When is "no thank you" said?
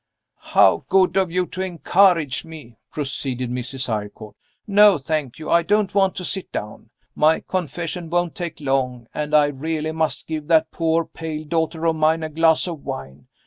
4.65-5.51